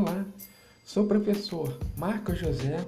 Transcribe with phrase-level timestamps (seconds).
[0.00, 0.24] Olá,
[0.84, 2.86] sou o professor Marcos José.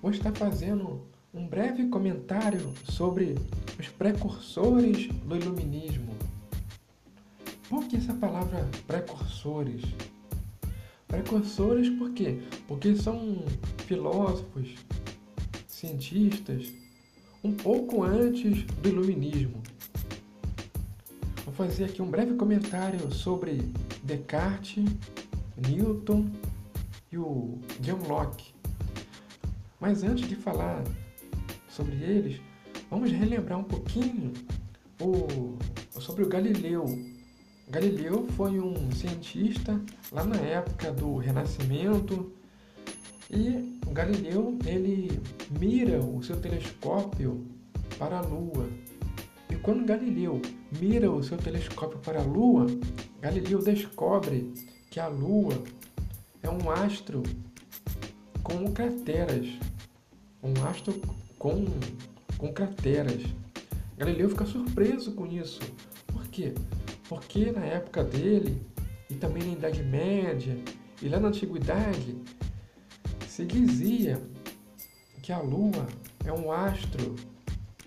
[0.00, 3.34] Vou estar fazendo um breve comentário sobre
[3.78, 6.14] os precursores do iluminismo.
[7.68, 9.82] Por que essa palavra precursores?
[11.06, 12.40] Precursores por quê?
[12.66, 13.44] Porque são
[13.86, 14.74] filósofos,
[15.68, 16.72] cientistas,
[17.44, 19.62] um pouco antes do iluminismo.
[21.44, 23.70] Vou fazer aqui um breve comentário sobre
[24.02, 24.86] Descartes,
[25.68, 26.30] Newton
[27.12, 28.54] e o John Locke.
[29.80, 30.82] Mas antes de falar
[31.68, 32.40] sobre eles,
[32.90, 34.32] vamos relembrar um pouquinho
[35.00, 35.58] o,
[36.00, 36.84] sobre o Galileu.
[37.68, 42.32] Galileu foi um cientista lá na época do Renascimento
[43.30, 45.20] e o Galileu ele
[45.58, 47.46] mira o seu telescópio
[47.98, 48.68] para a Lua.
[49.48, 50.42] E quando Galileu
[50.80, 52.66] mira o seu telescópio para a Lua,
[53.20, 54.52] Galileu descobre
[54.90, 55.62] que a Lua
[56.42, 57.22] é um astro
[58.42, 59.46] com crateras,
[60.42, 61.00] um astro
[61.38, 61.64] com,
[62.36, 63.22] com crateras.
[63.96, 65.60] Galileu fica surpreso com isso.
[66.08, 66.54] Por quê?
[67.08, 68.60] Porque na época dele,
[69.08, 70.58] e também na Idade Média,
[71.00, 72.16] e lá na Antiguidade,
[73.28, 74.20] se dizia
[75.22, 75.86] que a Lua
[76.24, 77.14] é um astro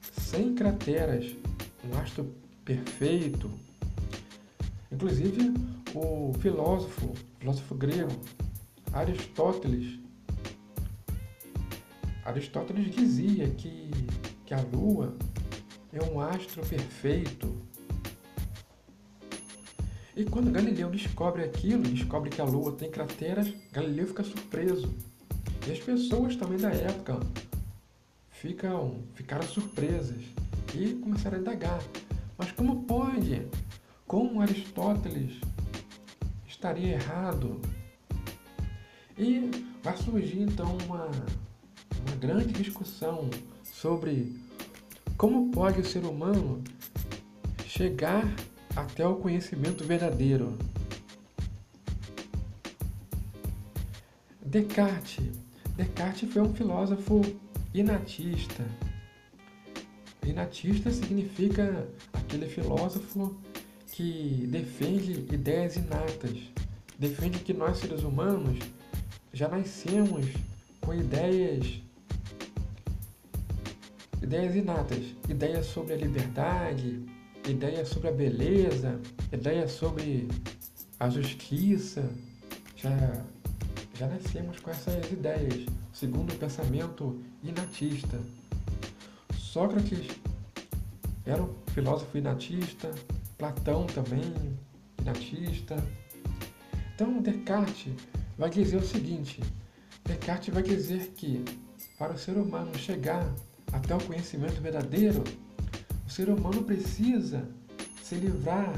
[0.00, 1.32] sem crateras,
[1.84, 3.48] um astro perfeito.
[4.90, 5.54] Inclusive,
[5.94, 8.12] o filósofo, filósofo grego,
[8.92, 9.98] Aristóteles,
[12.28, 13.90] Aristóteles dizia que,
[14.44, 15.16] que a Lua
[15.92, 17.56] é um astro perfeito.
[20.14, 24.94] E quando Galileu descobre aquilo, descobre que a Lua tem crateras, Galileu fica surpreso.
[25.66, 27.18] E as pessoas também da época
[28.30, 30.22] ficam, ficaram surpresas
[30.74, 31.82] e começaram a indagar.
[32.36, 33.46] Mas como pode?
[34.06, 35.40] Como Aristóteles
[36.58, 37.60] estaria errado?
[39.16, 39.48] E
[39.80, 43.30] vai surgir então uma, uma grande discussão
[43.62, 44.36] sobre
[45.16, 46.62] como pode o ser humano
[47.64, 48.24] chegar
[48.74, 50.58] até o conhecimento verdadeiro.
[54.44, 55.30] Descartes.
[55.76, 57.20] Descartes foi um filósofo
[57.72, 58.64] inatista.
[60.26, 63.38] Inatista significa aquele filósofo
[63.98, 66.38] que defende ideias inatas,
[66.96, 68.56] defende que nós seres humanos
[69.32, 70.24] já nascemos
[70.80, 71.82] com ideias
[74.22, 77.04] ideias inatas, ideias sobre a liberdade,
[77.48, 79.00] ideias sobre a beleza,
[79.32, 80.28] ideias sobre
[81.00, 82.08] a justiça.
[82.76, 83.24] Já
[83.94, 88.20] já nascemos com essas ideias, segundo o pensamento inatista.
[89.36, 90.06] Sócrates
[91.26, 92.92] era um filósofo inatista,
[93.38, 94.58] Platão também
[95.00, 95.76] inatista.
[96.92, 97.94] Então Descartes
[98.36, 99.40] vai dizer o seguinte:
[100.04, 101.44] Descartes vai dizer que
[101.96, 103.32] para o ser humano chegar
[103.72, 105.22] até o conhecimento verdadeiro,
[106.04, 107.48] o ser humano precisa
[108.02, 108.72] se livrar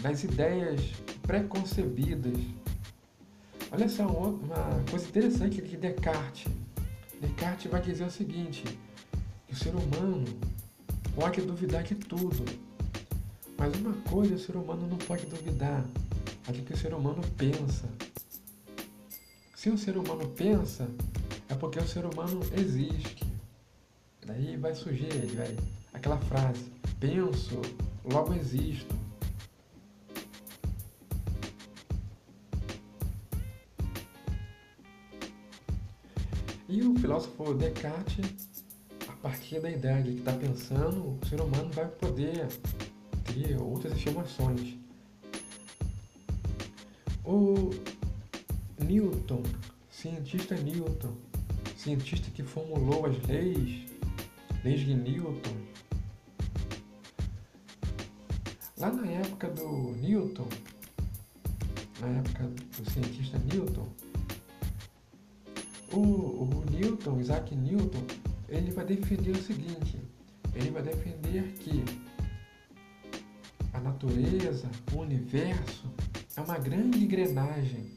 [0.00, 0.80] das ideias
[1.22, 2.38] preconcebidas.
[3.72, 6.52] Olha só uma coisa interessante de Descartes.
[7.20, 8.62] Descartes vai dizer o seguinte:
[9.48, 10.24] que o ser humano
[11.16, 12.44] pode duvidar de tudo,
[13.56, 15.84] mas uma coisa o ser humano não pode duvidar,
[16.48, 17.88] é de que o ser humano pensa.
[19.54, 20.88] Se o ser humano pensa,
[21.48, 23.24] é porque o ser humano existe.
[24.26, 25.56] Daí vai surgir vai,
[25.92, 27.60] aquela frase, penso,
[28.04, 28.94] logo existo.
[36.68, 38.48] E o filósofo Descartes,
[39.06, 42.48] a partir da ideia de que está pensando, o ser humano vai poder
[43.60, 44.76] outras afirmações.
[47.24, 47.70] O
[48.78, 49.42] Newton,
[49.90, 51.14] cientista Newton,
[51.76, 53.86] cientista que formulou as leis,
[54.62, 55.56] leis de Newton.
[58.78, 60.48] Lá na época do Newton,
[62.00, 63.88] na época do cientista Newton,
[65.92, 68.04] o, o Newton, Isaac Newton,
[68.48, 69.98] ele vai defender o seguinte,
[70.54, 71.84] ele vai defender que
[73.84, 75.84] natureza, o universo,
[76.34, 77.92] é uma grande engrenagem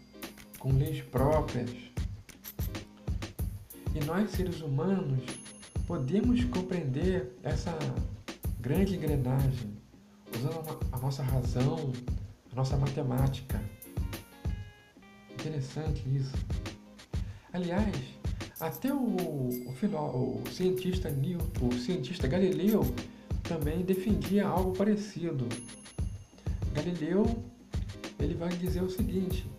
[0.60, 1.72] com leis próprias.
[3.96, 5.24] E nós, seres humanos,
[5.88, 7.72] podemos compreender essa
[8.60, 9.78] grande engrenagem
[10.36, 11.94] usando a nossa razão,
[12.52, 13.64] a nossa matemática.
[15.32, 16.36] Interessante isso.
[17.54, 17.96] Aliás,
[18.60, 22.82] até o, o, o cientista Newton, o cientista Galileu,
[23.48, 25.48] também defendia algo parecido.
[26.74, 27.26] Galileu
[28.20, 29.50] ele vai dizer o seguinte,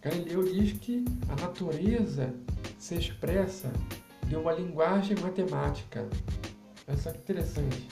[0.00, 2.34] Galileu diz que a natureza
[2.78, 3.72] se expressa
[4.26, 6.08] de uma linguagem matemática.
[6.86, 7.88] Olha só que interessante.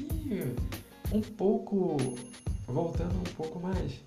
[0.00, 1.96] E um pouco,
[2.66, 4.00] voltando um pouco mais,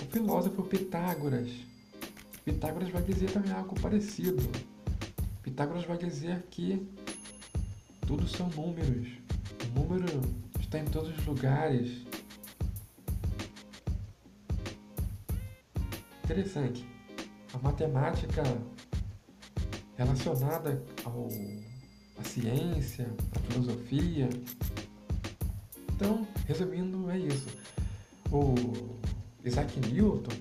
[0.00, 1.50] o filósofo Pitágoras.
[2.44, 4.42] Pitágoras vai dizer também algo parecido.
[5.42, 6.86] Pitágoras vai dizer que
[8.08, 9.06] tudo são números.
[9.66, 10.22] O número
[10.58, 12.06] está em todos os lugares.
[16.24, 16.86] Interessante.
[17.52, 18.42] A matemática
[19.94, 21.28] relacionada ao,
[22.18, 24.30] à ciência, à filosofia.
[25.92, 27.48] Então, resumindo, é isso.
[28.32, 28.54] O
[29.44, 30.32] Isaac Newton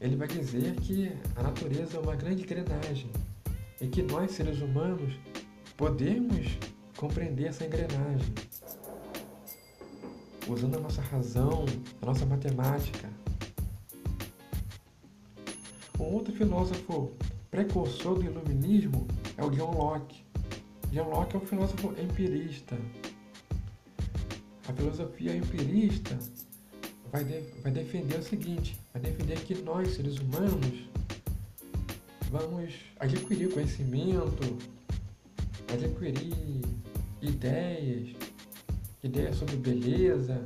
[0.00, 3.08] ele vai dizer que a natureza é uma grande engrenagem
[3.80, 5.16] e que nós, seres humanos,
[5.82, 6.46] podemos
[6.96, 8.32] compreender essa engrenagem
[10.48, 11.64] usando a nossa razão,
[12.00, 13.10] a nossa matemática.
[15.98, 17.10] Um outro filósofo
[17.50, 20.24] precursor do iluminismo é o John Locke.
[20.92, 22.78] John Locke é um filósofo empirista.
[24.68, 26.16] A filosofia empirista
[27.10, 30.88] vai, de, vai defender o seguinte: vai defender que nós, seres humanos,
[32.30, 34.58] vamos adquirir conhecimento,
[35.72, 36.62] adquirir
[37.20, 38.14] ideias,
[39.02, 40.42] ideias sobre beleza,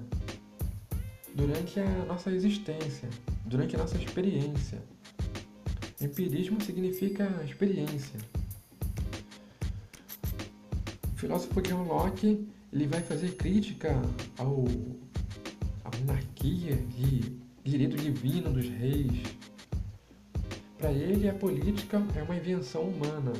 [1.34, 3.08] durante a nossa existência,
[3.44, 4.82] durante a nossa experiência.
[6.00, 8.19] Empirismo significa experiência.
[11.14, 14.00] O filósofo John Locke ele vai fazer crítica
[14.38, 14.64] ao
[16.06, 17.32] monarquia de
[17.64, 19.22] direito divino dos reis.
[20.79, 23.32] Para ele, a política é uma invenção humana.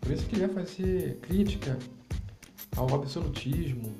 [0.00, 1.78] Por isso que ele vai fazer crítica
[2.76, 3.94] ao absolutismo.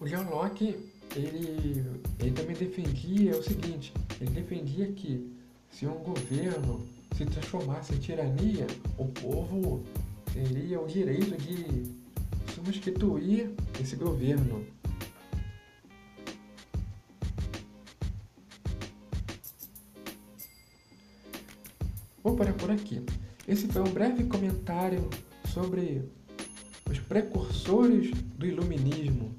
[0.00, 0.76] O John Locke,
[1.16, 1.84] ele,
[2.18, 5.32] ele também defendia o seguinte, ele defendia que
[5.70, 8.66] se um governo se transformasse em tirania,
[8.98, 9.84] o povo
[10.32, 11.90] teria o direito de
[12.54, 14.66] substituir esse governo.
[22.24, 23.02] Vou parar por aqui.
[23.46, 25.10] Esse foi um breve comentário
[25.52, 26.02] sobre
[26.90, 29.34] os precursores do iluminismo.